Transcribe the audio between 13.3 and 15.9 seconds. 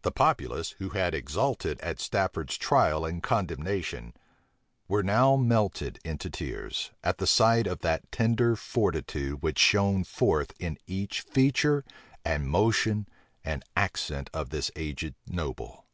and accent of this aged noble.